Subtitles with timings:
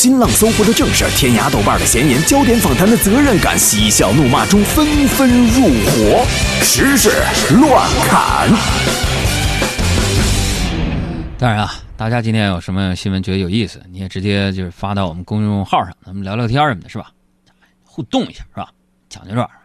[0.00, 6.24] 新浪、搜狐的正事，天涯、豆瓣的闲言，焦点访谈的责任感，嬉笑怒骂中纷纷入伙，
[6.62, 7.10] 时事
[7.60, 8.48] 乱侃。
[11.38, 17.10] 当然啊，大家今天有什么新闻觉得有意思，你也直接就是发到我们公众号上，咱们聊聊天什么的，是吧？
[17.84, 18.68] 互动一下，是吧？
[19.10, 19.60] 讲究这玩意儿。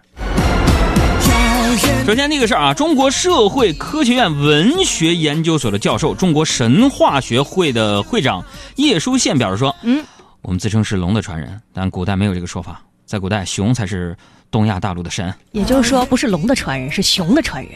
[2.06, 8.44] 首先，第一个事儿啊，中国社会科学院文学研究所的教授、中国神话学会的会长
[8.76, 10.04] 叶舒宪表示说：“嗯，
[10.46, 14.16] 我们自称是龙的传人，但古代没有这个说法，在古代熊才是
[14.52, 15.34] 东亚大陆的神。
[15.52, 17.74] 也就是说，不是龙的传人，是熊的传人。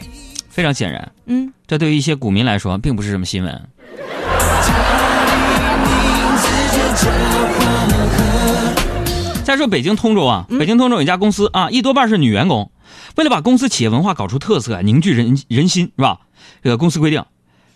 [0.48, 3.52] 非常显然，嗯，这对于一些股民来说，并不是什么新闻。”
[9.42, 12.70] 再说北京通州啊，北京通州有一家公司啊，一多半是女员工。
[13.16, 16.20] 为了把公司企业文化搞出特色，凝聚人人心，是吧？
[16.62, 17.24] 这个公司规定，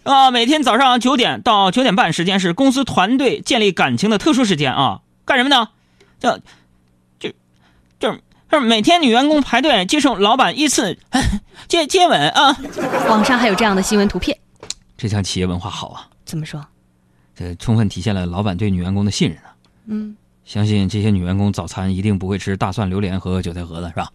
[0.05, 5.01] 啊，每天早上九点到九点半时间是公司团队建立感情的特殊时间啊。
[5.25, 5.69] 干什么呢？
[6.21, 6.39] 就
[7.19, 7.31] 就
[7.99, 8.13] 就
[8.51, 10.97] 就是每天女员工排队接受老板依次
[11.69, 12.55] 接接吻啊。
[13.09, 14.39] 网上还有这样的新闻图片。
[14.97, 16.65] 这项企业文化好啊，怎么说？
[17.35, 19.57] 这充分体现了老板对女员工的信任啊。
[19.87, 24.09] 嗯，相信这些女员工早餐一定不会吃大蒜、榴莲和韭菜盒子，是吧？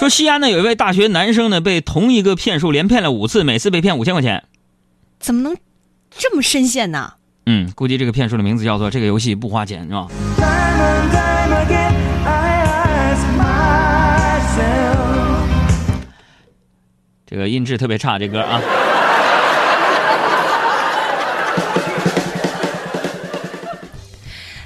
[0.00, 4.44] 说西安呢，有一位大学男生呢，被同一个骗术连骗了五次，每次被骗五千块钱。
[5.18, 5.54] 怎么能
[6.08, 7.12] 这么深陷呢？
[7.44, 10.08] 嗯，估计这个骗术的名字叫做“这个游戏不花钱”，是吧？
[17.26, 18.58] 这个音质特别差，这歌啊。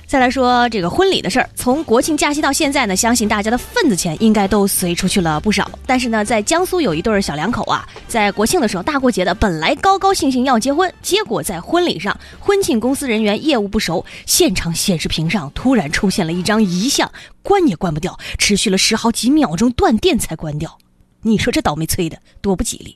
[0.06, 5.70] 再来说这个婚礼的事儿，从国庆假期到现在呢，相信大家的份子钱应该都随出去了不少。
[5.86, 17.10] 但是呢，在江苏有一对小两口啊，在国庆的时候，大过节的，本来高高兴兴要结婚，结果在婚礼上，婚庆公司人员业务不熟，现场显示屏上突然出现了一张遗像，
[17.42, 20.78] 关也关不掉，持续了十好几秒钟，断电才关掉。
[21.22, 22.94] 你说这倒霉催的多不吉利。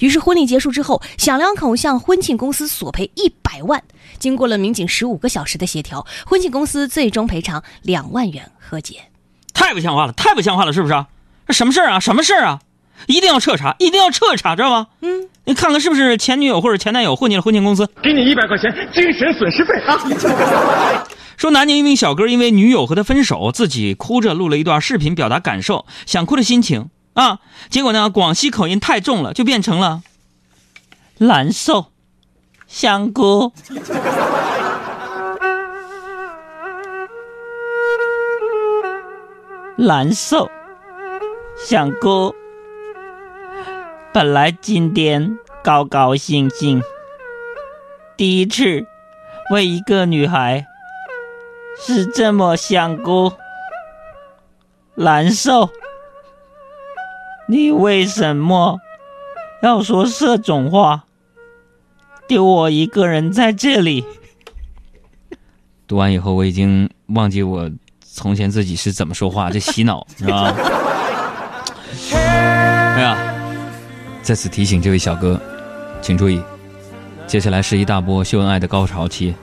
[0.00, 3.82] 于是婚礼结束之后，小两口向婚庆公司索赔一百万。
[4.18, 8.96] 经过了民警十五个小时的协调，婚庆公司最终赔偿两万元和解。
[9.54, 11.04] 太不像话了，太不像话了，是不是？
[11.46, 12.00] 这什么事儿啊？
[12.00, 12.60] 什么事儿啊？
[13.06, 14.88] 一定要彻查，一定要彻查，知道吗？
[15.02, 17.88] 嗯，你看看是不是前女友或者前男友混进了婚庆公司？
[18.02, 21.06] 给你一百块钱精神损失费啊！
[21.38, 26.90] 说南宁一名小哥因为女友和他分手，自己哭着录了一段视频表达感受，想哭的心情。
[27.18, 28.08] 啊，结果呢？
[28.08, 30.04] 广西口音太重了，就变成了
[31.18, 31.86] 难受，
[32.68, 33.52] 香菇，
[39.78, 40.48] 难受，
[41.66, 42.32] 香菇。
[44.12, 46.80] 本来今天高高兴兴，
[48.16, 48.86] 第一次
[49.50, 50.64] 为一个女孩
[51.84, 53.32] 是这么香菇，
[54.94, 55.70] 难受。
[57.50, 58.78] 你为什么
[59.62, 61.06] 要说这种话？
[62.26, 64.04] 丢我一个人在这里。
[65.86, 67.70] 读完以后，我已经忘记我
[68.00, 70.54] 从前自己是怎么说话，这洗脑 是吧？
[72.12, 73.16] 哎呀，
[74.20, 75.40] 在此提醒这位小哥，
[76.02, 76.42] 请注意，
[77.26, 79.34] 接下来是一大波秀恩爱的高潮期。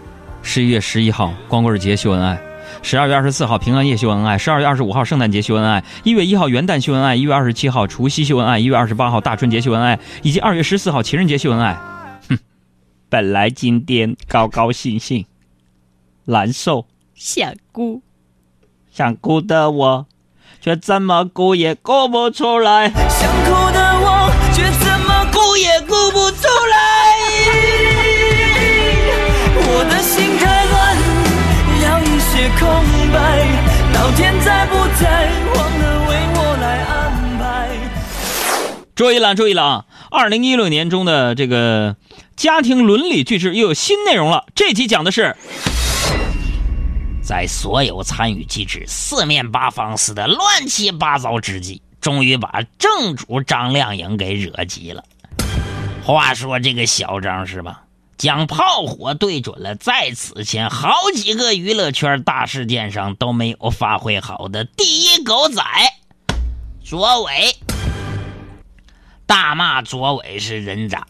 [0.43, 2.39] 十一月十一号，光棍节秀恩爱。
[2.81, 11.77] 十二月二十四号平安夜秀恩爱，十二月二十五号圣诞节秀恩爱，一月一号元旦秀恩爱，一月二十七号除夕秀恩爱，一月二十八号大春节秀恩爱，以及二月十四号情人节秀恩爱。
[12.29, 12.37] 哼，
[13.09, 15.25] 本来今天高高兴兴，
[16.25, 18.01] 难受，想哭，
[18.91, 20.05] 想哭的我，
[20.61, 22.89] 却怎么哭也哭不出来。
[22.89, 23.74] 想哭
[38.95, 39.85] 注意了，注意了啊！
[40.09, 41.97] 二零一六年中的这个
[42.37, 44.45] 家庭伦理剧制又有新内容了。
[44.55, 45.35] 这集讲的是，
[47.21, 55.03] 在所有参与机制四面八方死的乱七八糟之际，终于把正主张靓颖给惹急了。
[56.01, 57.81] 话说这个小张是吧？
[58.17, 65.61] 将炮火对准了在此前好几个娱乐圈大事件上都没有发挥好的第一狗仔
[66.85, 67.53] 卓伟，
[69.25, 71.05] 大骂卓伟是人渣。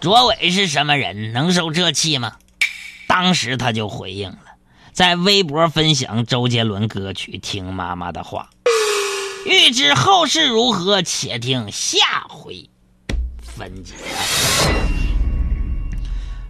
[0.00, 1.32] 卓伟是什么人？
[1.32, 2.32] 能受这气吗？
[3.06, 4.38] 当时他就回应了，
[4.92, 8.48] 在微博分享周杰伦歌曲《听妈妈的话》。
[9.50, 12.68] 欲知后事如何，且听下回。
[13.42, 13.94] 分解。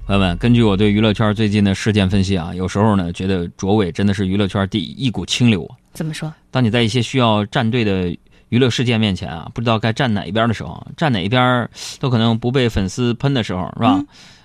[0.06, 5.76] 朋友们，根据我对娱乐圈最近的事件分析啊，有时候呢，觉得卓伟真的是娱乐圈第一股清流啊。
[5.92, 6.32] 怎么说？
[6.50, 8.16] 当你在一些需要站队的
[8.50, 11.68] 娱乐事件面前啊，不知道该站哪一边的时候，站哪一边
[11.98, 13.98] 都可能不被粉丝喷的时候，是吧？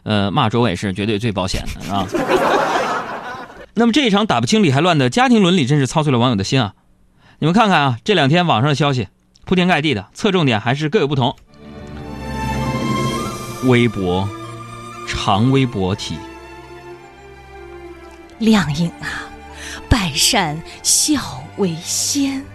[0.04, 2.08] 呃，骂卓伟是绝对最保险的，是吧？
[3.74, 6.74] 那么这一场打不清理还乱的家庭伦理，真是操碎了网友的心啊！
[7.40, 9.10] 你们看看啊，这两天网上的消息
[9.44, 11.36] 铺天盖地的，侧重点还是各有不同。
[13.64, 14.30] 微博，
[15.08, 16.16] 长微博体，
[18.38, 19.28] 亮颖啊，
[19.90, 22.46] 百善孝为先。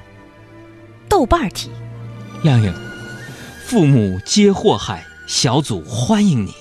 [1.10, 1.70] 豆瓣儿体，
[2.44, 2.72] 亮颖，
[3.64, 6.54] 父母皆祸害，小组欢迎你。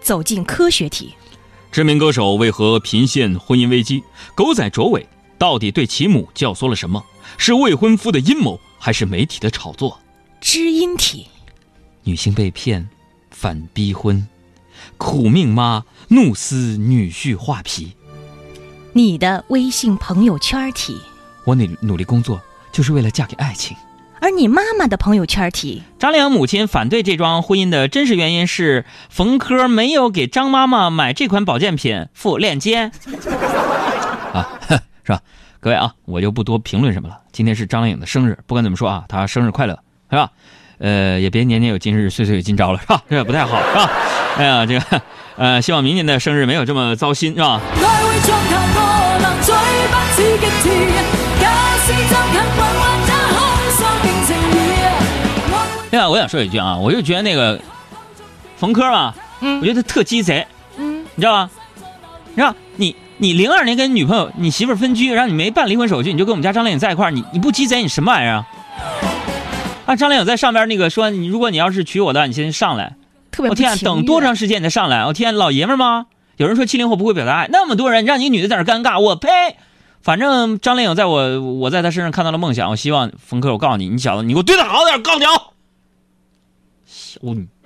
[0.00, 1.12] 走进科学体，
[1.70, 4.02] 知名歌手为何频现婚姻危机？
[4.34, 7.04] 狗仔卓伟到底对其母教唆了什么？
[7.36, 10.00] 是未婚夫的阴谋，还是媒体的炒作？
[10.40, 11.26] 知音体，
[12.04, 12.88] 女性被骗，
[13.30, 14.26] 反逼婚，
[14.96, 17.92] 苦命妈怒撕女婿画皮。
[18.94, 20.98] 你的微信朋友圈体，
[21.44, 22.40] 我努努力工作，
[22.72, 23.76] 就是为了嫁给爱情。
[24.20, 32.90] 而你妈妈的朋友圈体，张靓颖母亲反对这桩婚姻的真实原因是冯轲没有给张妈妈买这款保健品，附链接。
[34.34, 34.46] 啊，
[35.02, 35.20] 是吧？
[35.58, 37.18] 各位啊，我就不多评论什么了。
[37.32, 39.78] 今天是张靓颖的生日，不管怎么说啊，她生日快乐，
[40.10, 40.30] 是吧？
[40.78, 43.02] 呃，也别年年有今日，岁岁有今朝了，是吧？
[43.08, 43.90] 这不太好，是吧？
[44.36, 45.02] 哎呀，这个，
[45.36, 47.58] 呃，希望明年的生日没有这么糟心，是吧？
[47.82, 48.20] 愛
[56.10, 57.60] 我想说一句啊，我就觉得那个
[58.56, 60.46] 冯轲吧，嗯我觉得他特鸡贼，
[60.76, 61.50] 嗯，你知道吧？
[62.30, 68.46] 你知道你你零二年跟女朋友你媳妇分居，然后你没办离婚手续，你就跟我们家张靓颖在一块儿，你你不鸡贼，你什么玩意儿啊？
[69.86, 72.94] 啊，张靓颖在上边那个说，你如果你要是娶我的，你先上来。
[73.30, 75.06] 特别我天啊，等多长时间你才上来？
[75.06, 76.06] 我天，老爷们吗？
[76.36, 79.28] 有人说七零后不会表达爱，那么多人让你女的在那尴尬，我呸！
[80.02, 85.18] 反正张靓颖在我我在她身上看到了梦想，我希望冯轲，我告诉你，你小子，你给我对她好点儿，告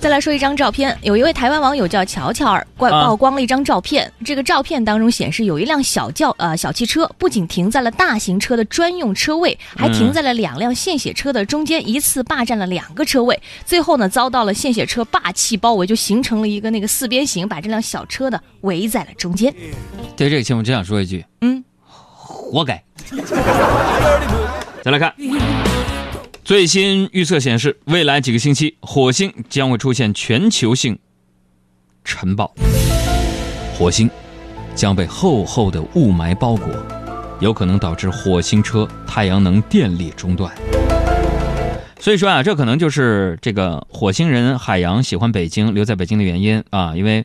[0.00, 4.12] 再来说一张照片，有一位台湾网友叫乔乔儿，曝啊曝光了一张照片。
[4.24, 13.40] 这个照片当中显示，有一辆小轿呃小汽车，不仅停在了大型车的专用车位，还停在了两辆献血车的中间，一次霸占了两个车位。
[13.64, 19.54] 最后呢，遭到了献血车霸气包围，就形成了一个那个四边形，把这辆小车的围在了中间。
[20.16, 21.62] 对这个新闻，只想说一句，嗯，
[22.52, 22.84] 活该。
[24.84, 25.14] 再来看，
[26.44, 30.98] 最新预测显示，未来几个星期，火星将会出现全球性
[32.04, 32.54] 尘暴，
[33.78, 34.10] 火星
[34.74, 36.68] 将被厚厚的雾霾包裹，
[37.40, 40.54] 有可能导致火星车太阳能电力中断。
[41.98, 47.24] 所以说啊，这可能就是这个火星人海洋喜欢北京，留在北京的原因啊，因为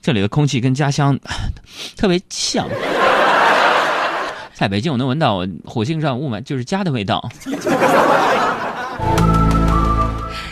[0.00, 1.18] 这里的空气跟家乡
[1.98, 2.66] 特别像。
[4.58, 7.30] 在北京，我能闻到火星上雾霾就是家的味道。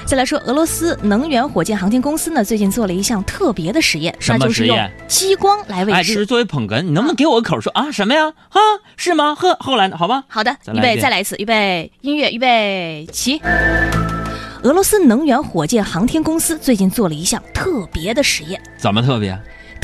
[0.06, 6.14] 再来说，俄罗斯能源火箭航天公司呢，最近做了一项特别的实验，什么那就是用实验激光来喂哎，食。
[6.14, 7.90] 这是作为捧哏，你能不能给我个口说啊？
[7.90, 8.26] 什么呀？
[8.50, 8.60] 啊，
[8.96, 9.34] 是吗？
[9.34, 9.96] 呵，后来呢？
[9.98, 10.22] 好吧。
[10.28, 13.42] 好的，预备，再来一遍再来一次，预备，音乐，预备，起。
[14.62, 19.36] 俄罗斯能源火箭航天公司最近做了一项特别的实验，怎么特别？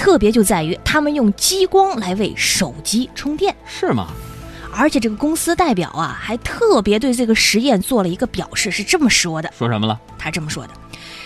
[0.02, 4.08] 特别就在于他们用激光来为手机充电，是吗？
[4.74, 10.00] 而且这个公司代表啊，还特别对这个实验做了一个表示，是这么说的，说什么了？
[10.18, 10.72] 他这么说的。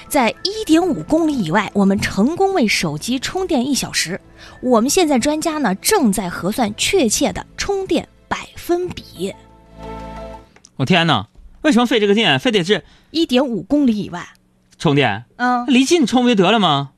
[0.09, 4.21] 在一点五公里以外，我们成功为手机充电一小时。
[4.61, 9.35] 我们现在专家呢正在核算确切的充电百分比。
[10.77, 11.29] 我天哪，
[11.63, 12.39] 为什么费这个劲？
[12.39, 14.29] 非得是一点五公里以外，
[14.79, 15.25] 充电？
[15.37, 16.91] 嗯离近充不就得了吗？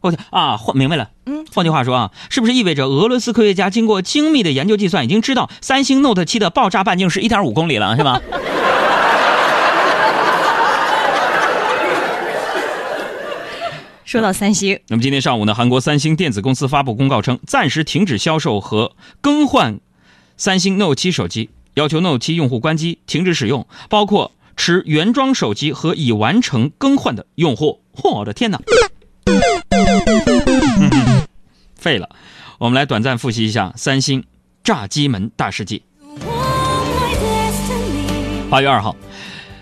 [0.00, 1.10] 我天啊，换明白了。
[1.26, 8.20] 嗯，换句话说啊，是不是意味着俄罗斯科学家经过精密的研究计算，已经知道三星 Note 7的爆炸半径是一点五公里了，是吧？
[14.04, 19.78] 说到三星，那么今天上午呢，韩国三星电子公司发布公告称，暂时停止销售和更换
[20.36, 27.82] 三星 Note 7手机，要求 Note 7用户关机、停止使用，包括持原装手机和已完成更换的用户。
[28.02, 28.58] 我的天哪！
[31.76, 32.08] 废了。
[32.58, 34.22] 我们来短暂复习一下三星
[34.62, 35.82] 炸机门大事记。
[38.50, 38.94] 八月二号，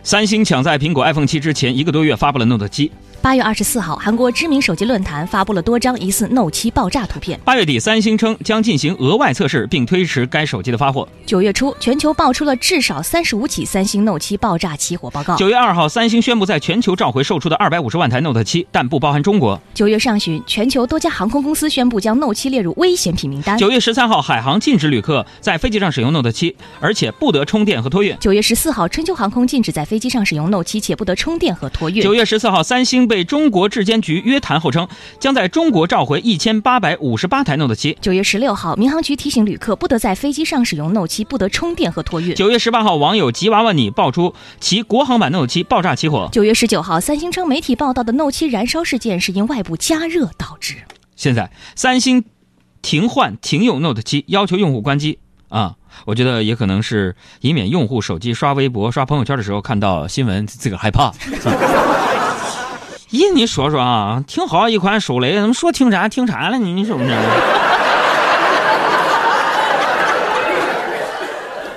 [0.02, 2.90] 三星抢在苹果 iPhone 七之前一个多月发布了 Note 七。
[3.28, 7.38] 八月二十四号，韩国知名手机论坛发布了多张疑似 Note 7爆炸图片。
[7.44, 11.06] 八月底，三星称将进行额外测试，并推迟该手机的发货。
[11.26, 15.36] 九月初，全球爆出了至少三十五起三星 Note 7爆炸起火报告。
[15.36, 19.60] 九月二号，三星宣布在全球召回售出的二百五十万台 Note 7，但不包含中国。
[19.74, 23.58] 九月上旬，全球多家航空公司宣布将 Note 7列入危险品名单。
[23.58, 28.16] 九月十三号，海航禁止旅客在飞机上使用 Note 7，而且不得充电和托运。
[28.20, 32.02] 九月十四号，春秋航空禁止在飞机上使用 Note 7，且不得充电和托运。
[32.02, 37.96] 九月十四号，三星被中国质监局约谈后称，将在中国召回一千八百五十八台 Note 七。
[38.00, 42.34] 九月十六号，民航局提醒旅客不得在飞机上使用 Note 七不得充电和托运。
[42.34, 46.28] 九月十八号，网友吉娃娃你爆出其国行版 Note 七爆炸起火。
[46.32, 50.76] 九月十九号，三星称媒体报道的 Note 7燃烧事件是因外部加热导致。
[51.16, 52.24] 现在，三星
[52.82, 55.74] 停换停用 Note 七要求用户关机啊。
[56.04, 61.10] 我觉得也可能是以免用户手机刷微博、刷朋友圈的时候看到新闻，自个儿害怕。
[63.10, 66.66] 咦，你说说啊，挺好一款手雷，怎么说停产停产了呢？
[66.66, 67.10] 你是不是？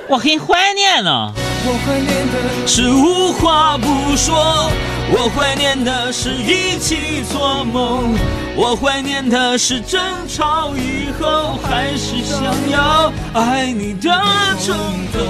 [0.09, 1.31] 我很怀念呢。
[1.63, 4.69] 我怀念的是无话不说，
[5.09, 8.13] 我怀念的是一起做梦，
[8.57, 14.11] 我怀念的是争吵以后还是想要爱你的
[14.59, 14.75] 冲
[15.13, 15.25] 动。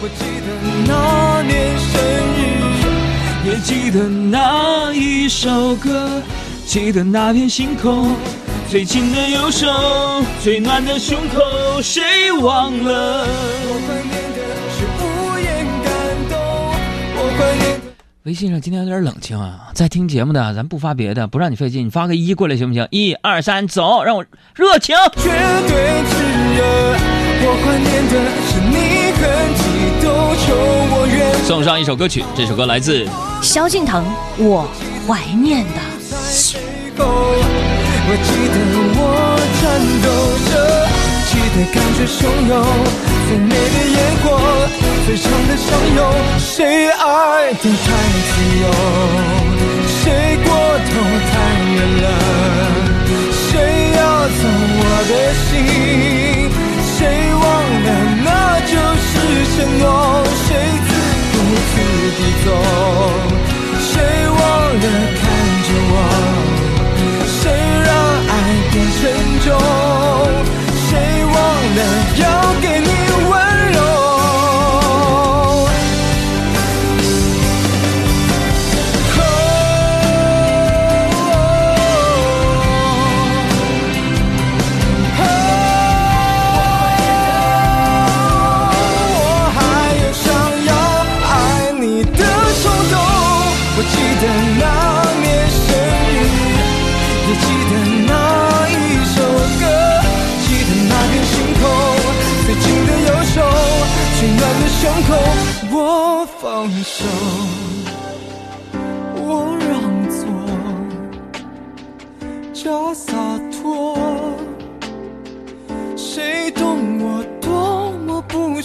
[0.00, 0.48] 我记得
[0.88, 2.00] 那年生
[2.38, 2.41] 日，
[3.44, 6.22] 也记得那一首歌，
[6.64, 8.14] 记得那片星空，
[8.70, 9.66] 最紧的右手，
[10.40, 13.26] 最暖的胸口，谁忘了？
[13.66, 14.38] 我怀念的
[14.70, 15.02] 是无
[15.40, 15.92] 言感
[16.30, 16.38] 动，
[17.16, 17.80] 我怀念。
[18.22, 22.86] 微信上今天有点冷清啊，在听节目的咱不发别的，不让你费劲，你发个一过来行不行？
[22.92, 24.94] 一二三，走，让我热情。
[25.16, 26.14] 绝对炽
[26.56, 26.62] 热。
[27.44, 28.14] 我怀念的
[28.46, 29.20] 是你很
[29.58, 29.62] 激
[30.00, 30.06] 动，
[30.46, 30.54] 求
[31.44, 33.04] 送上一首歌曲，这首歌来自
[33.42, 34.04] 萧敬腾，
[34.38, 34.64] 我
[35.06, 35.80] 怀念的。
[38.04, 38.56] 我记得
[38.94, 39.00] 我
[39.58, 39.62] 颤
[40.02, 40.06] 抖
[40.48, 40.52] 着，
[41.28, 42.16] 记得感觉汹
[42.48, 42.50] 涌，
[43.28, 44.24] 最美的烟火，
[45.04, 46.00] 最长的相拥，
[46.38, 47.84] 谁爱得太
[48.28, 48.32] 自
[48.62, 48.64] 由，
[49.88, 50.00] 谁
[50.44, 50.90] 过头
[51.28, 51.32] 太
[51.74, 52.06] 远了，
[53.50, 53.50] 谁
[53.96, 54.42] 要走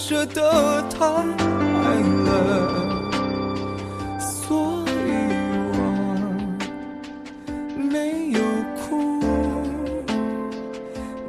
[0.08, 2.32] 舍得太爱了，
[4.22, 5.12] 所以
[5.74, 5.78] 我
[7.78, 8.40] 没有
[8.78, 9.20] 哭，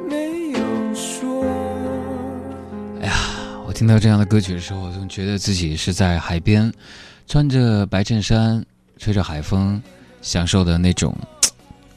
[0.07, 0.59] 没有
[0.95, 1.43] 说。
[3.01, 3.13] 哎呀
[3.67, 6.71] 我听到这样的歌曲的时候，我总觉得自己是在海边，
[7.27, 8.65] 穿着白衬衫，
[8.97, 9.83] 吹着海风，
[10.21, 11.13] 享受的那种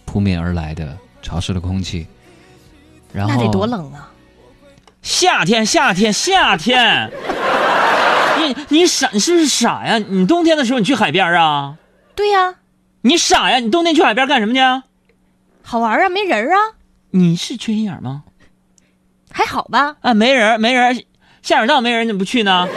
[0.04, 2.08] 扑面而来的潮湿的空气。
[3.12, 4.10] 然后那得多冷啊！
[5.02, 7.10] 夏天，夏天，夏天！
[8.38, 9.98] 你你傻，你是不是傻呀？
[9.98, 11.74] 你冬天的时候你去海边啊？
[12.14, 12.54] 对呀、
[13.02, 13.58] 你傻呀？
[13.58, 14.60] 你冬天去海边干什么去？
[15.62, 16.56] 好玩啊，没人啊，
[17.10, 18.22] 你是缺心眼吗？
[19.30, 19.96] 还好吧？
[20.02, 21.04] 啊，没人，没人，
[21.42, 22.68] 下水道没人，你怎么不去呢？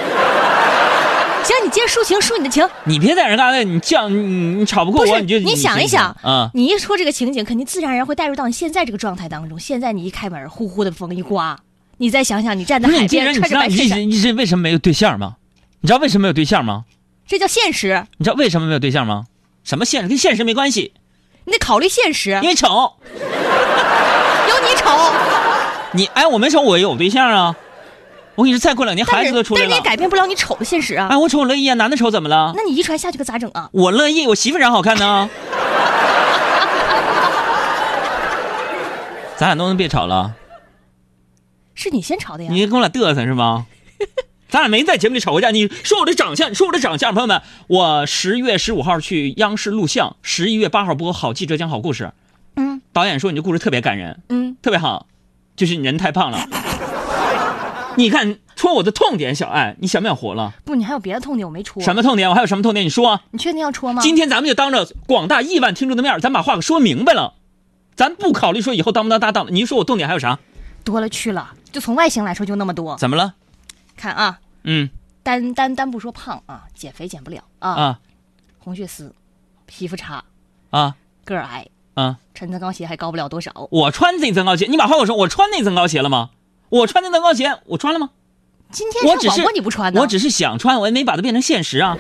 [1.44, 2.68] 行，你接着抒情，抒你的情。
[2.86, 9.60] 你别在这嘎达，你犟，你你吵不过我，你就你想一想啊，你一说这个情景，肯定自然而然会带入到你现在这个状态当中。
[9.60, 11.60] 现在你一开门，呼呼的风一刮，
[11.98, 15.36] 你再想想，你站在海边，穿着白衬衫，你这为什么没有对象吗？
[15.82, 16.86] 你知道为什么没有对象吗？
[17.28, 18.06] 这叫现实。
[18.18, 19.26] 你知道为什么没有对象吗？
[19.64, 20.94] 什么现实跟现实没关系，
[21.46, 22.94] 你得考虑现实，因为丑。
[24.48, 25.12] 有你丑，
[25.94, 27.56] 你哎，我没丑，我也有对象啊。
[28.36, 29.90] 我跟你说，再过两年孩子都出来了但是你也。
[29.90, 31.08] 改变不了你丑的现实啊。
[31.10, 32.54] 哎，我丑我乐意啊，男的丑怎么了？
[32.56, 33.70] 那你遗传下去可咋整啊？
[33.72, 35.30] 我乐意，我媳妇长好看呢。
[39.38, 40.34] 咱俩能不能别吵了？
[41.86, 42.50] 是你先吵的呀。
[42.52, 43.68] 你跟我俩嘚瑟是吗？
[44.50, 45.52] 咱俩没在节目里吵过架。
[45.52, 52.04] 你说我的长相，你说我的长相，朋友们，我十月十五号去央视录像，十一月八号播《好记者讲好故事》，
[52.56, 55.06] 嗯导演说你这故事特别感人，嗯，特别好，
[55.56, 56.48] 就是你人太胖了。
[57.98, 60.54] 你看戳我的痛点，小爱，你想不想活了？
[60.66, 61.84] 不，你还有别的痛点我没戳。
[61.84, 62.30] 什么痛点？
[62.30, 62.86] 我还有什么痛点？
[62.86, 63.22] 你说。
[63.32, 64.02] 你确定要戳吗？
[64.02, 67.34] 今天咱们就当着广大亿万听众的面，咱把话给说明白了。
[67.96, 70.40] 咱不考虑说以后当不当搭档了，你说我痛点还有啥？
[70.84, 72.96] 多了去了，就从外形来说就那么多。
[72.96, 73.34] 怎么了？
[73.98, 74.90] 看啊，嗯
[75.24, 78.00] 单单单不说胖啊，减肥减不了啊，啊
[78.60, 79.14] 红血丝，
[79.66, 80.24] 皮肤差，
[80.70, 82.18] 啊个儿矮，啊！
[82.34, 83.52] 穿增高鞋还高不了多少。
[83.72, 86.30] 我穿那增高鞋，你把话给我说，我穿那增高鞋了吗？
[86.70, 88.12] 我穿那增高鞋，我穿了吗？
[88.72, 90.00] 今天我只是你不穿呢？
[90.00, 91.98] 我只是想穿，我也没把它变成现实啊，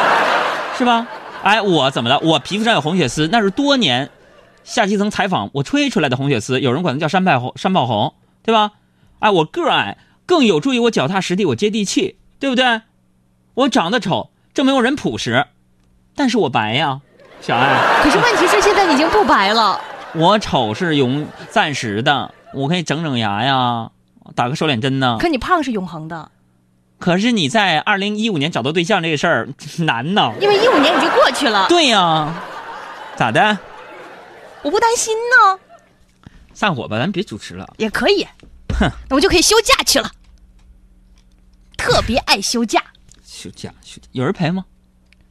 [0.76, 1.08] 是吧？
[1.42, 2.20] 哎，我怎么了？
[2.20, 4.10] 我皮肤上有红血丝，那是多年
[4.62, 8.72] 下基层采访我吹出来的红血丝，有人管它叫山炮红、山炮红，对吧？
[9.20, 12.82] 哎，我个儿矮，更有助于我脚踏实地，我接地气，对不对？
[13.54, 15.46] 我长得丑，证明我人朴实，
[16.14, 17.00] 但是我白呀，
[17.40, 19.80] 小爱，可是问题是现在已经不白了。
[20.14, 23.90] 我丑是永暂时的，我可以整整牙呀，
[24.34, 25.16] 打个瘦脸针呢。
[25.18, 26.30] 可你胖是永恒的，
[26.98, 30.32] 可是你在二零一五年找到对象这个事儿难呢。
[30.40, 31.66] 因为一五年已经过去了。
[31.68, 32.34] 对呀，
[33.16, 33.58] 咋的？
[34.62, 35.58] 我不担心呢，
[36.52, 37.74] 散伙吧，咱别主持了。
[37.78, 38.26] 也可以。
[38.78, 40.10] 哼，那我就可以休假去了。
[41.76, 42.82] 特别爱休假，
[43.24, 44.64] 休假，休假，有人陪吗？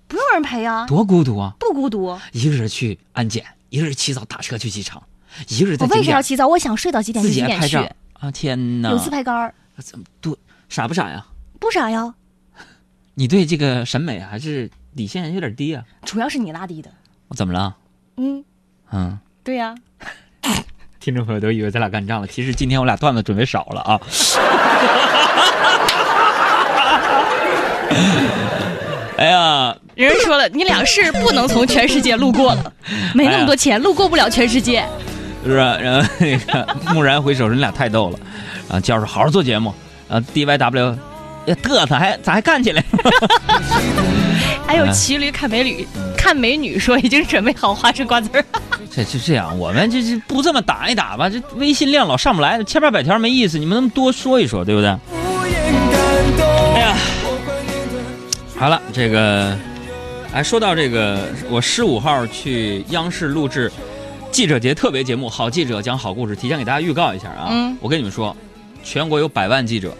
[0.07, 1.55] 不用人陪啊，多孤独啊！
[1.59, 2.17] 不孤独。
[2.31, 5.01] 一个人去安检，一个人起早打车去机场，
[5.49, 6.47] 一个人在我为景点啥要起早？
[6.47, 7.95] 我想睡到几点就几点去还拍照。
[8.13, 8.31] 啊！
[8.31, 10.37] 天哪，有自拍杆儿，怎么多
[10.69, 11.25] 傻不傻呀？
[11.59, 12.13] 不傻呀，
[13.15, 15.83] 你对这个审美还是底线有点低啊？
[16.03, 16.91] 主要是你拉低的。
[17.27, 17.75] 我怎么了？
[18.17, 18.45] 嗯，
[18.91, 19.75] 嗯，对呀、
[21.05, 24.01] 听众朋友都以为咱俩干仗了，其实今天我俩段子准备少了啊。
[29.15, 32.73] 哎呀，人家说了，你俩是不能从全世界路过了，
[33.13, 34.83] 没那么多钱，路过不了全世界。
[35.43, 35.59] 是不是？
[35.59, 38.17] 然后那个蓦然回首，人俩太逗了。
[38.67, 39.71] 啊，教授好好做节目。
[40.09, 40.97] 啊，DYW，呀
[41.53, 42.83] 嘚瑟还咋还干起来？
[44.65, 45.87] 还有骑驴看美女，
[46.17, 48.43] 看美女说已经准备好花生瓜子儿。
[48.91, 51.29] 这就这样，我们这这不这么打一打吧？
[51.29, 54.89] 这微信量老上不来，千八百条没意思，你们能多说一说，对不对？
[56.73, 56.95] 哎呀，
[58.57, 59.55] 好了，这个，
[60.33, 63.71] 哎，说到这个，我十五号去央视录制
[64.31, 67.47] 记者节特别节目《好记者讲好故事》，提前给大家预告一下啊。
[67.51, 68.35] 嗯我跟你们说，
[68.83, 69.95] 全国有百万记者，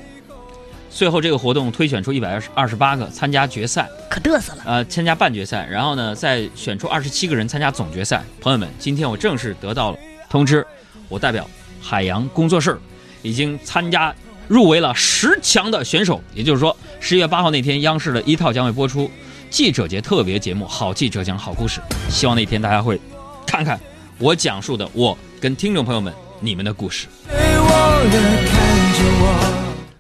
[0.95, 8.23] 最后这个活动推选出一百二十二十八个参加决赛，可嘚瑟了，呃，参加半决赛，然后呢，再选出二十七个人参加总决赛。
[8.39, 9.97] 朋友们，今天我正式得到了
[10.29, 10.65] 通知，
[11.10, 11.45] 我代表
[11.81, 12.79] 海洋工作室
[13.21, 14.15] 已经参加
[14.47, 16.21] 入围了十强的选手。
[16.34, 19.12] 也就是说，十月八号那天，央视的一套将会播出
[19.49, 22.97] 记者节特别节目《好记者讲好故事》，希望那天大家会
[23.45, 23.77] 看看
[24.17, 27.08] 我讲述的我跟听众朋友们你们的故事？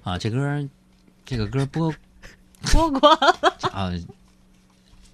[0.03, 0.17] 啊。
[0.17, 0.37] 这歌，
[1.25, 1.93] 这个歌播
[2.71, 3.09] 播过。
[3.71, 3.91] 啊。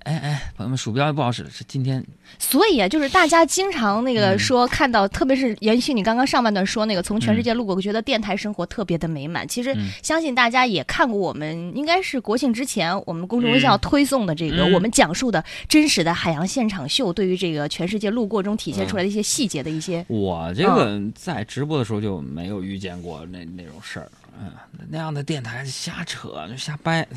[0.04, 2.04] 哎哎，朋友们，鼠标也不好使，是今天
[2.40, 9.48] 所以啊，就是大家经常那个说看到，特别是延续你刚刚上半段说那个从全世界路过，觉得电台生活特别的美满。
[9.48, 20.04] 其实嗯相信大家也看过我们应该是国庆之前我们公众微信要推送的这个嗯我们讲述的真实的海洋现场秀，对于这个全世界路过中体现出来的一些细节的一些。
[20.08, 24.52] 我这个在直播的时候就没有遇见过那那种事儿，嗯，
[24.90, 27.08] 那样的电台瞎扯就瞎掰，